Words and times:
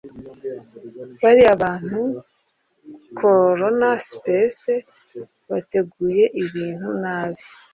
bariya 1.21 1.53
bantu 1.63 1.99
(Corona 3.17 3.89
Space) 4.07 4.73
bateguye 5.49 6.25
ibintu 6.43 6.87
nabi 7.03 7.41